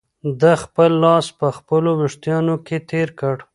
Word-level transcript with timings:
ده 0.39 0.51
خپل 0.63 0.91
لاس 1.03 1.25
په 1.39 1.47
خپلو 1.57 1.89
وېښتانو 1.99 2.55
کې 2.65 2.77
تېر 2.89 3.09
کړ. 3.19 3.35